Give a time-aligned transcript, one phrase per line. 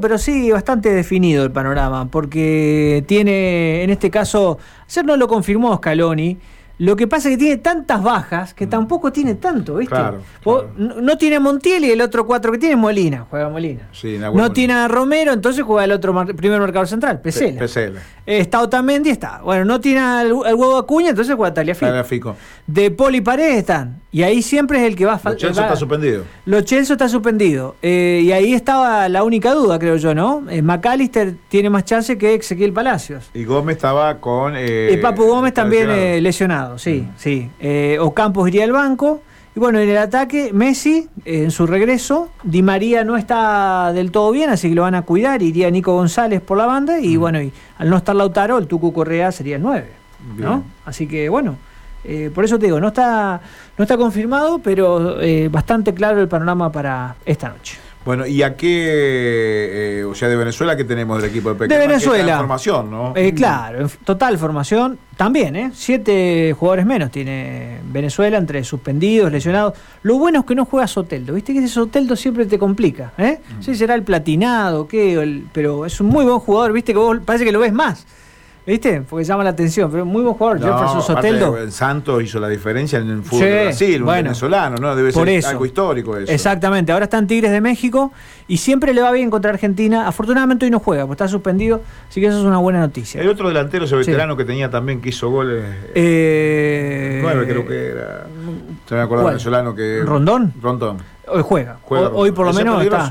[0.00, 5.74] pero sí bastante definido el panorama, porque tiene, en este caso, ayer no lo confirmó
[5.76, 6.36] Scaloni,
[6.78, 8.70] lo que pasa es que tiene tantas bajas que mm.
[8.70, 9.94] tampoco tiene tanto, ¿viste?
[9.94, 10.20] Claro,
[10.76, 13.88] No, tiene a Montiel y el otro cuatro que tiene es Molina, juega Molina.
[14.32, 17.58] no tiene a Romero, entonces juega el otro primer marcador central, Pesela.
[17.58, 18.00] Pesela.
[18.24, 19.40] está Otamendi, está.
[19.42, 22.36] Bueno, no tiene al, huevo Acuña, entonces juega Taliafico.
[22.66, 24.00] De Poli Paredes están.
[24.10, 25.42] Y ahí siempre es el que va a faltar.
[25.42, 26.24] Lo Chelso está suspendido.
[26.46, 27.76] Lo Chelso está suspendido.
[27.82, 30.44] Eh, y ahí estaba la única duda, creo yo, ¿no?
[30.48, 33.30] Eh, McAllister tiene más chance que Ezequiel Palacios.
[33.34, 34.54] Y Gómez estaba con.
[34.56, 37.50] Eh, y Papu Gómez también lesionado, sí, sí.
[38.00, 39.22] Ocampos iría al banco.
[39.56, 44.30] Y bueno, en el ataque, Messi, en su regreso, Di María no está del todo
[44.30, 45.42] bien, así que lo van a cuidar.
[45.42, 47.00] Iría Nico González por la banda.
[47.00, 49.86] Y bueno, y al no estar Lautaro, el Tucu Correa sería el 9.
[50.36, 50.64] ¿no?
[50.84, 51.56] Así que bueno.
[52.04, 53.40] Eh, por eso te digo, no está,
[53.76, 57.76] no está confirmado, pero eh, bastante claro el panorama para esta noche.
[58.04, 61.80] Bueno, ¿y a qué, eh, o sea, de Venezuela qué tenemos del equipo de Pequeño?
[61.80, 62.38] De Venezuela.
[62.38, 63.14] formación, ¿no?
[63.34, 64.98] claro, total formación.
[65.16, 65.70] También, ¿eh?
[65.74, 69.74] Siete jugadores menos tiene Venezuela, entre suspendidos, lesionados.
[70.02, 71.52] Lo bueno es que no juega Soteldo, ¿viste?
[71.52, 73.40] Que ese Soteldo siempre te complica, ¿eh?
[73.58, 73.62] Mm.
[73.62, 75.42] Sí, será el platinado, ¿qué?
[75.52, 76.92] pero es un muy buen jugador, ¿viste?
[76.92, 78.06] Que vos parece que lo ves más.
[78.68, 79.00] ¿Viste?
[79.00, 81.56] Porque llama la atención, pero muy buen jugador, Jefferson Soteldo.
[81.56, 84.94] El Santos hizo la diferencia en el fútbol de Brasil, un venezolano, ¿no?
[84.94, 86.30] Debe ser algo histórico eso.
[86.30, 88.12] Exactamente, ahora están Tigres de México
[88.46, 90.06] y siempre le va bien contra Argentina.
[90.06, 91.80] Afortunadamente hoy no juega, porque está suspendido,
[92.10, 93.22] así que eso es una buena noticia.
[93.22, 95.64] Hay otro delantero, ese veterano que tenía también que hizo goles.
[95.94, 98.26] Eh, nueve creo que era.
[98.86, 100.02] Se me acuerdo venezolano que.
[100.04, 100.52] ¿Rondón?
[100.60, 100.98] Rondón.
[101.26, 101.78] Hoy juega.
[101.88, 103.08] hoy, por lo menos está.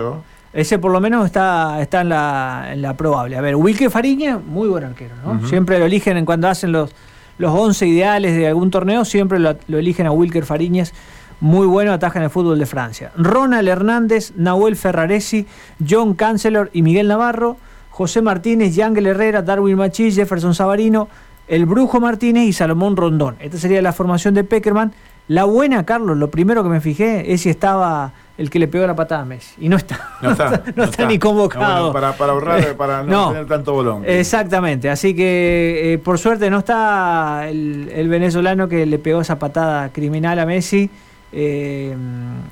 [0.54, 3.38] Ese por lo menos está, está en, la, en la probable.
[3.38, 5.48] A ver, Wilke Fariña, muy buen arquero, ¿no?
[5.48, 6.94] Siempre lo eligen en cuando hacen los,
[7.38, 10.94] los 11 ideales de algún torneo, siempre lo, eligen a Wilker Fariñas.
[11.40, 13.12] Muy bueno, ataja en el fútbol de Francia.
[13.16, 15.46] Ronald Hernández, Nahuel Ferraresi,
[15.88, 17.58] John Cancelor y Miguel Navarro,
[17.92, 21.08] José Martínez, Yangel Herrera, Darwin Machís, Jefferson Savarino,
[21.48, 23.36] El Brujo Martínez y Salomón Rondón.
[23.40, 24.94] Esta sería la formación de Peckerman.
[25.28, 28.86] La buena, Carlos, lo primero que me fijé es si estaba el que le pegó
[28.88, 29.56] la patada a Messi.
[29.60, 30.00] Y no está.
[30.22, 31.92] No está, ni convocado.
[31.92, 34.04] para, ahorrar, para no, tener tanto bolón.
[34.06, 34.90] Exactamente.
[34.90, 40.40] Así que eh, por suerte no está el, venezolano que le pegó esa patada criminal
[40.40, 40.90] a Messi.
[41.34, 41.94] Eh,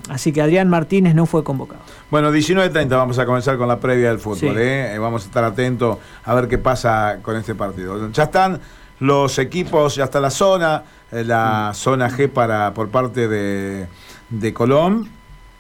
[0.10, 1.80] así que Adrián Martínez no fue convocado.
[2.12, 4.58] Bueno, 19.30 vamos a comenzar con la previa del fútbol.
[4.58, 4.98] ¿eh?
[5.00, 8.12] Vamos a estar atentos a ver qué pasa con este partido.
[8.12, 8.60] Ya están
[9.00, 13.88] los equipos, ya está la zona, la zona G para por parte de,
[14.30, 15.10] de Colón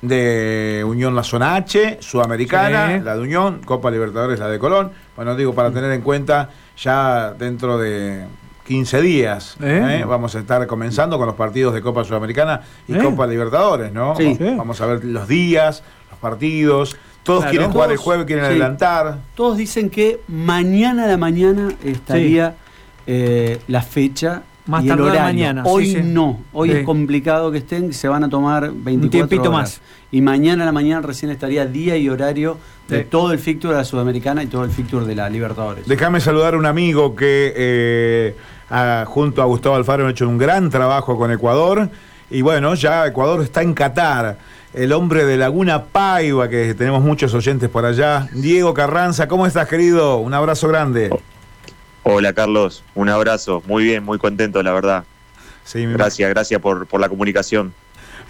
[0.07, 4.91] de Unión la zona H, Sudamericana, la de Unión, Copa Libertadores la de Colón.
[5.15, 8.25] Bueno, digo, para tener en cuenta, ya dentro de
[8.67, 9.99] 15 días ¿eh?
[10.01, 10.05] ¿eh?
[10.05, 12.99] vamos a estar comenzando con los partidos de Copa Sudamericana y ¿Eh?
[12.99, 14.15] Copa Libertadores, ¿no?
[14.57, 16.97] Vamos a ver los días, los partidos.
[17.23, 19.17] Todos quieren jugar el jueves, quieren adelantar.
[19.33, 22.55] Todos dicen que mañana a la mañana estaría
[23.05, 25.63] la fecha más tarde mañana.
[25.65, 29.81] Hoy no, hoy es complicado que estén, se van a tomar 24 Un tiempito más.
[30.11, 32.57] Y mañana a la mañana recién estaría día y horario
[32.87, 35.87] de todo el fixture de la Sudamericana y todo el fixture de la Libertadores.
[35.87, 38.35] Déjame saludar a un amigo que eh,
[39.05, 41.89] junto a Gustavo Alfaro han hecho un gran trabajo con Ecuador.
[42.31, 44.37] Y bueno, ya Ecuador está en Qatar.
[44.73, 48.27] El hombre de Laguna Paiva, que tenemos muchos oyentes por allá.
[48.33, 50.17] Diego Carranza, ¿cómo estás, querido?
[50.17, 51.11] Un abrazo grande.
[52.07, 55.05] Hola Carlos, un abrazo, muy bien, muy contento la verdad.
[55.73, 57.73] gracias, gracias por, por, la comunicación.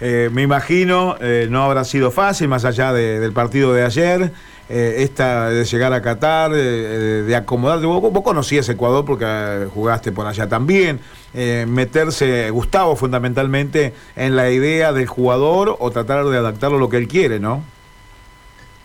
[0.00, 4.32] Eh, me imagino, eh, no habrá sido fácil, más allá del partido de ayer,
[4.70, 7.84] eh, esta de llegar a Qatar, de acomodarte.
[7.84, 10.98] Vos, vos, conocías Ecuador porque jugaste por allá también.
[11.34, 16.96] meterse, Gustavo, fundamentalmente, en la idea del jugador o tratar de adaptarlo a lo que
[16.96, 17.62] él quiere, ¿no?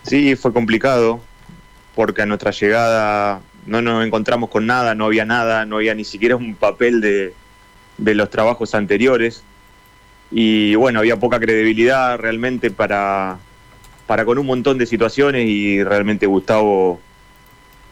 [0.02, 1.18] Sí, fue complicado,
[1.94, 6.04] porque a nuestra llegada no nos encontramos con nada, no había nada, no había ni
[6.04, 7.34] siquiera un papel de,
[8.14, 9.44] los trabajos anteriores.
[10.30, 13.38] Y bueno, había poca credibilidad realmente para,
[14.06, 17.00] para con un montón de situaciones y realmente Gustavo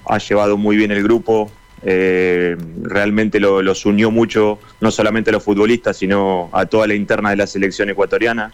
[0.07, 1.51] ha llevado muy bien el grupo,
[1.83, 7.31] eh, realmente los unió mucho, no solamente a los futbolistas, sino a toda la interna
[7.31, 8.53] de la selección ecuatoriana.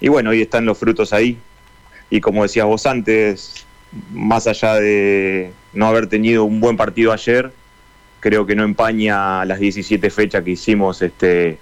[0.00, 1.38] Y bueno, hoy están los frutos ahí.
[2.10, 3.64] Y como decías vos antes,
[4.12, 7.52] más allá de no haber tenido un buen partido ayer,
[8.20, 11.58] creo que no empaña las 17 fechas que hicimos este,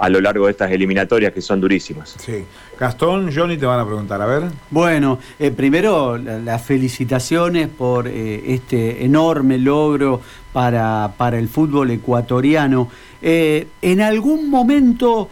[0.00, 2.16] a lo largo de estas eliminatorias que son durísimas.
[2.18, 2.44] Sí.
[2.78, 4.44] Gastón, Johnny te van a preguntar, a ver.
[4.70, 10.22] Bueno, eh, primero las felicitaciones por eh, este enorme logro
[10.54, 12.88] para, para el fútbol ecuatoriano.
[13.20, 15.28] Eh, ¿En algún momento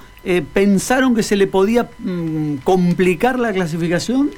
[0.53, 4.31] pensaron que se le podía mm, complicar la clasificación?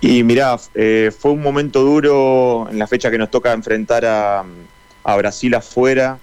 [0.00, 4.44] Y mirá, eh, fue un momento duro en la fecha que nos toca enfrentar a,
[5.16, 6.18] Brasil afuera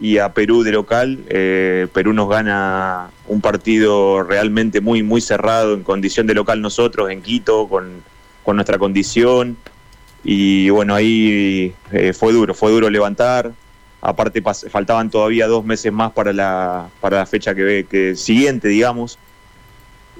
[0.00, 1.24] y a Perú de local.
[1.28, 7.10] Eh, Perú nos gana un partido realmente muy, muy cerrado en condición de local nosotros,
[7.10, 8.02] en Quito, con,
[8.54, 9.56] nuestra condición.
[10.22, 13.52] Y bueno, ahí eh, fue duro, fue duro levantar.
[14.00, 19.18] Aparte faltaban todavía dos meses más para la, para la fecha que, que siguiente, digamos.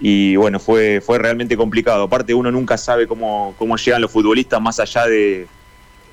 [0.00, 2.04] Y bueno, fue, fue realmente complicado.
[2.04, 5.46] Aparte uno nunca sabe cómo, cómo llegan los futbolistas más allá de,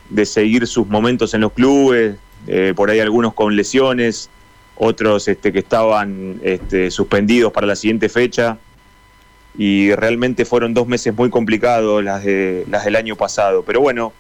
[0.10, 2.18] de seguir sus momentos en los clubes,
[2.48, 4.30] eh, por ahí algunos con lesiones,
[4.76, 8.58] otros este, que estaban este, suspendidos para la siguiente fecha.
[9.58, 13.64] Y realmente fueron dos meses muy complicados las, de, las del año pasado.
[13.64, 14.14] Pero bueno,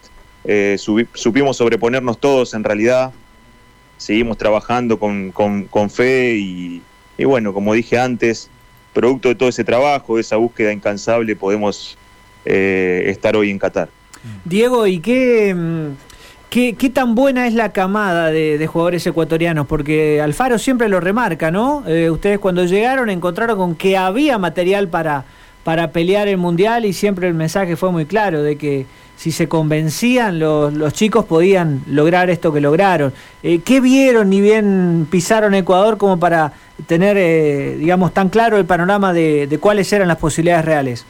[0.43, 3.11] eh, supimos sobreponernos todos en realidad.
[3.97, 5.31] Seguimos trabajando con,
[5.89, 6.81] fe y,
[7.23, 8.49] bueno, como dije antes,
[8.93, 11.97] producto de todo ese trabajo, de esa búsqueda incansable, podemos
[12.45, 13.89] eh, estar hoy en Qatar.
[14.45, 15.87] Diego, ¿y qué, mm,
[16.51, 19.67] ¿Qué, tan buena es la camada de, jugadores ecuatorianos?
[19.67, 21.83] Porque Alfaro siempre lo remarca, ¿no?
[21.87, 25.23] Eh, ustedes cuando llegaron encontraron con que había material para,
[25.63, 28.85] para pelear el Mundial y siempre el mensaje fue muy claro de que
[29.15, 33.13] si se convencían los, chicos podían lograr esto que lograron.
[33.43, 36.53] Eh, ¿Qué vieron ni bien pisaron Ecuador como para
[36.87, 41.05] tener, eh, digamos, tan claro el panorama de, de cuáles eran las posibilidades reales?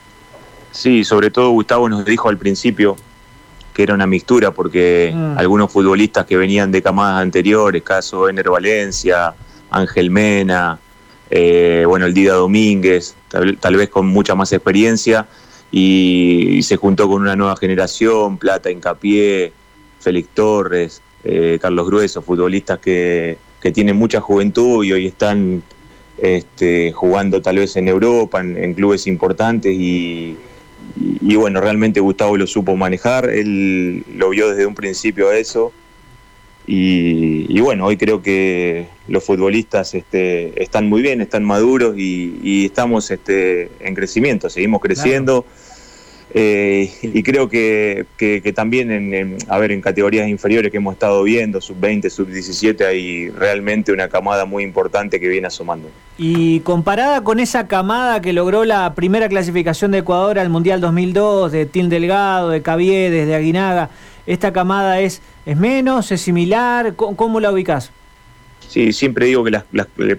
[0.71, 2.97] Sí, sobre todo Gustavo nos dijo al principio
[3.73, 5.37] que era una mixtura, porque mm.
[5.37, 9.33] algunos futbolistas que venían de camadas anteriores, caso Ener Valencia,
[9.69, 10.77] Ángel Mena,
[11.31, 15.27] eh, bueno, el Dida Domínguez, tal, vez con mucha más experiencia,
[15.71, 19.51] y, se juntó con una nueva generación, Plata, Incapié,
[19.99, 25.63] Félix Torres, eh, Carlos Grueso, futbolistas que, que, tienen mucha juventud y hoy están
[26.19, 30.37] este, jugando tal vez en Europa, en clubes importantes y
[30.99, 35.71] y, bueno, realmente Gustavo lo supo manejar, él lo vio desde un principio a eso.
[36.73, 43.11] Y, bueno, hoy creo que los futbolistas este, están muy bien, están maduros y, estamos
[43.11, 45.45] este, en crecimiento, seguimos creciendo.
[46.33, 48.05] Eh, y creo que,
[48.55, 53.91] también en, a ver, en categorías inferiores que hemos estado viendo, sub-20, sub-17, hay realmente
[53.91, 55.89] una camada muy importante que viene asomando.
[56.17, 61.51] Y comparada con esa camada que logró la primera clasificación de Ecuador al Mundial 2002,
[61.51, 63.89] de Til Delgado, de Caviedes, de Aguinaga,
[64.25, 66.95] ¿esta camada es, es menos, es similar?
[66.95, 67.91] ¿Cómo, la ubicás?
[68.67, 69.65] Sí, siempre digo que las,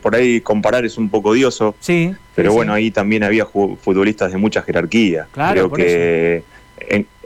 [0.01, 1.75] por ahí comparar es un poco odioso.
[1.81, 2.15] Sí.
[2.35, 5.27] Pero bueno, ahí también había futbolistas de mucha jerarquía.
[5.33, 6.45] Claro, Creo que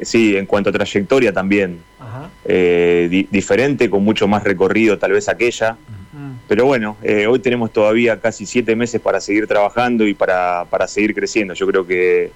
[0.03, 1.81] sí, en cuanto a trayectoria también.
[2.49, 5.77] Eh, diferente, con mucho más recorrido tal vez aquella.
[6.49, 10.87] Pero bueno, eh, hoy tenemos todavía casi siete meses para seguir trabajando y para, para
[10.87, 11.55] seguir creciendo.
[11.55, 12.31] Yo creo que,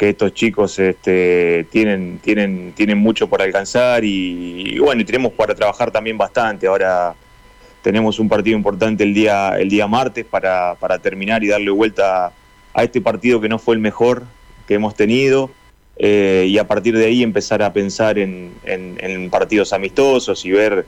[0.00, 5.90] que estos chicos este, tienen, tienen, tienen mucho por alcanzar y, bueno, tenemos para trabajar
[5.90, 6.66] también bastante.
[6.66, 7.14] Ahora
[7.82, 12.32] tenemos un partido importante el día, el día martes para, para terminar y darle vuelta
[12.72, 14.22] a este partido que no fue el mejor
[14.66, 15.50] que hemos tenido.
[15.98, 18.54] Eh, y a partir de ahí empezar a pensar en,
[19.30, 20.86] partidos amistosos y ver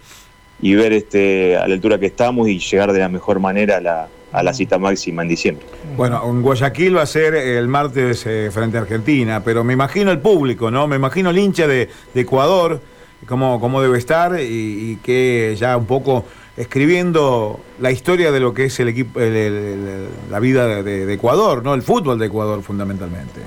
[0.63, 3.81] y ver este a la altura que estamos y llegar de la mejor manera a
[3.83, 5.67] la, a la cita máxima en diciembre.
[5.97, 10.11] Bueno, en Guayaquil va a ser el martes eh, frente a Argentina, pero me imagino
[10.11, 10.87] el público, ¿no?
[10.87, 12.81] Me imagino el hincha de, Ecuador,
[13.27, 16.25] cómo, cómo debe estar y, y que ya un poco
[16.57, 21.75] escribiendo la historia de lo que es el equipo, la vida de, Ecuador, ¿no?
[21.75, 23.41] El fútbol de Ecuador fundamentalmente.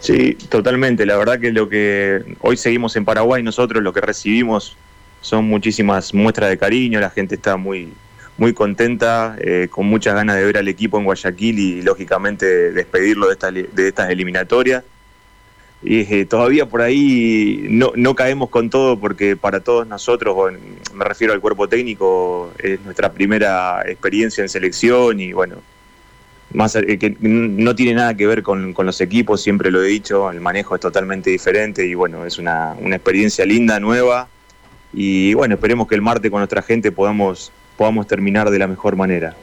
[0.00, 1.06] Sí, totalmente.
[1.06, 4.76] La verdad que lo que hoy seguimos en Paraguay, nosotros lo que recibimos
[5.20, 7.92] son muchísimas muestras de cariño, la gente está muy,
[8.42, 13.28] muy contenta, eh, con muchas ganas de ver al equipo en Guayaquil y lógicamente despedirlo
[13.28, 14.82] de estas, de estas eliminatorias.
[15.80, 20.36] Y eh, todavía por ahí no, no, caemos con todo porque para todos nosotros,
[20.92, 25.58] me refiero al cuerpo técnico, es nuestra primera experiencia en selección y bueno,
[26.52, 30.28] más eh, que no tiene nada que ver con, los equipos, siempre lo he dicho,
[30.32, 34.26] el manejo es totalmente diferente y bueno, es una, una experiencia linda, nueva.
[34.92, 38.94] Y bueno, esperemos que el martes con nuestra gente podamos, podamos terminar de la mejor
[38.94, 39.34] manera.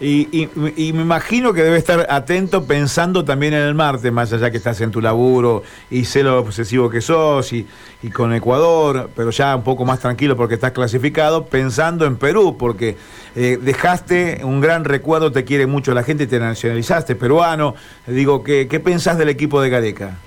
[0.00, 4.56] Y, me imagino que debe estar atento pensando también en el Marte, más allá que
[4.56, 7.64] estás en tu laburo y sé lo obsesivo que sos y,
[8.12, 12.96] con Ecuador, pero ya un poco más tranquilo porque estás clasificado, pensando en Perú, porque
[13.36, 17.76] eh, dejaste un gran recuerdo, te quiere mucho la gente, te nacionalizaste peruano.
[18.08, 20.18] Digo, ¿qué, qué pensás del equipo de Gareca?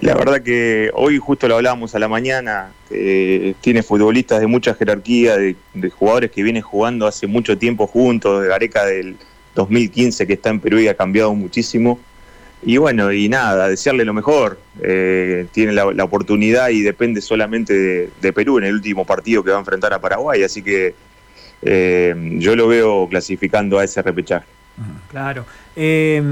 [0.00, 5.36] La verdad que hoy justo lo hablábamos a la mañana, tiene futbolistas de mucha jerarquía,
[5.36, 5.56] de,
[5.90, 9.16] jugadores que vienen jugando hace mucho tiempo juntos, de Gareca del
[9.54, 11.98] 2015 que está en Perú y ha cambiado muchísimo.
[12.62, 14.58] y bueno, y nada, desearle lo mejor.
[14.82, 19.56] Eh, tiene la, oportunidad y depende solamente de, Perú en el último partido que va
[19.56, 20.94] a enfrentar a Paraguay, así que
[21.62, 24.57] eh, yo lo veo clasificando a ese repechaje.
[25.10, 25.44] Claro.
[25.76, 26.22] Eh,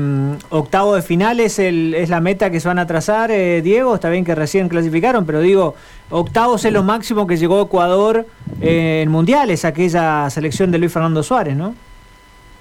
[0.51, 3.95] octavo de final es, el, es la meta que se van a trazar, Diego.
[3.95, 5.75] Está bien que recién clasificaron, pero digo,
[6.11, 8.27] octavos es lo máximo que llegó Ecuador
[8.61, 11.75] en mundiales, aquella selección de Luis Fernando Suárez, ¿no?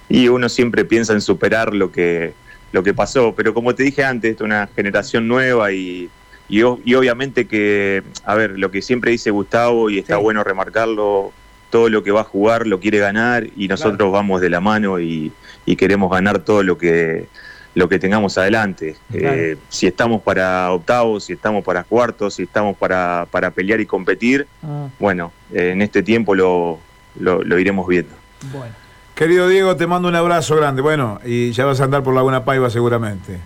[0.09, 2.33] Y uno siempre piensa en superar lo que,
[2.71, 3.33] lo que pasó.
[3.35, 6.09] Pero como te dije antes, es una generación nueva y,
[6.47, 11.31] y, obviamente que, a ver, lo que siempre dice Gustavo y está bueno remarcarlo,
[11.71, 14.99] todo lo que va a jugar lo quiere ganar y nosotros vamos de la mano
[14.99, 15.31] y,
[15.75, 17.27] queremos ganar todo lo que
[17.75, 18.95] lo que tengamos adelante.
[19.13, 23.85] Eh, si estamos para octavos, si estamos para cuartos, si estamos para, para pelear y
[23.85, 24.87] competir, ah.
[24.97, 26.79] bueno, en este tiempo lo,
[27.19, 28.15] lo, lo iremos viendo.
[28.53, 28.73] Bueno.
[29.13, 30.81] Querido Diego, te mando un abrazo grande.
[30.81, 33.39] Bueno, y ya vas a andar por Laguna Paiva seguramente.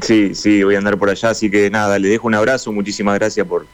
[0.00, 3.18] Sí, sí, voy a andar por allá, así que nada, le dejo un abrazo, muchísimas
[3.18, 3.66] gracias por,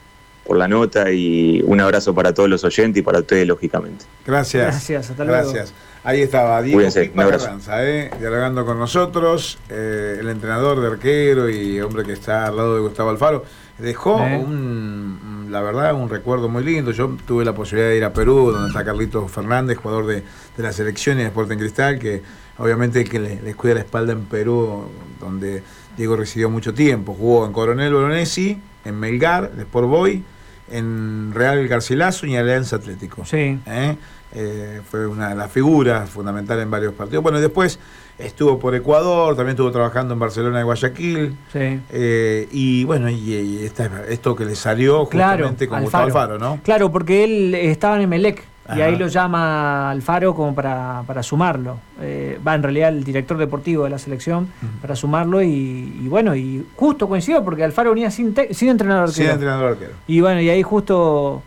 [0.47, 4.05] por la nota y un abrazo para todos los oyentes y para ustedes, lógicamente.
[4.25, 4.63] Gracias.
[4.63, 5.51] Gracias, hasta luego.
[5.51, 5.73] Gracias.
[6.03, 6.81] Ahí estaba Diego
[7.13, 12.55] Carranza, eh, dialogando con nosotros, eh, el entrenador de arquero y hombre que está al
[12.55, 13.43] lado de Gustavo Alfaro.
[13.77, 16.91] Dejó un, la verdad, un recuerdo muy lindo.
[16.91, 20.23] Yo tuve la posibilidad de ir a Perú, donde está Carlitos Fernández, jugador de,
[20.55, 22.23] la selección y de Sporting Cristal, que
[22.57, 24.85] obviamente que le, les cuida la espalda en Perú,
[25.19, 25.61] donde
[25.97, 27.13] Diego residió mucho tiempo.
[27.13, 30.23] Jugó en Coronel Bolonesi, en Melgar, de Sport Boy,
[30.71, 33.25] en Real Garcilaso y en Alianza Atlético.
[33.25, 33.59] Sí.
[33.65, 33.95] ¿Eh?
[34.33, 37.23] Eh, fue una de las figuras fundamentales en varios partidos.
[37.23, 37.79] Bueno, y después
[38.17, 41.37] estuvo por Ecuador, también estuvo trabajando en Barcelona y Guayaquil.
[41.51, 41.79] Sí.
[41.89, 43.69] Eh, y bueno, y,
[44.09, 46.59] esto que le salió justamente con Gustavo Alfaro, ¿no?
[46.63, 48.43] Claro, porque él estaba en Emelec
[48.75, 51.79] y ahí lo llama Alfaro como para, para sumarlo.
[52.01, 54.47] Eh, va en realidad el director deportivo de la selección
[54.81, 59.25] para sumarlo y, bueno, y justo coincidió porque Alfaro venía sin, sin entrenador arquero.
[59.25, 59.91] Sin entrenador arquero.
[60.07, 61.43] Y bueno, y ahí justo,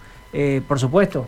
[0.67, 1.27] por supuesto,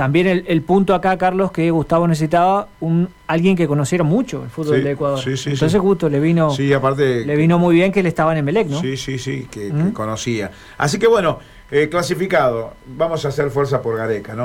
[0.00, 4.82] también el, punto acá, Carlos, que Gustavo necesitaba un alguien que conociera mucho el fútbol
[4.82, 5.20] de Ecuador.
[5.20, 8.38] Sí, sí, Entonces justo le vino, aparte, le vino muy bien que él estaba en
[8.38, 8.80] Emelec, ¿no?
[8.80, 10.52] Sí, sí, sí, que, conocía.
[10.78, 11.38] Así que bueno,
[11.70, 14.38] eh, clasificado, vamos a hacer fuerza por Gareca, ¿no?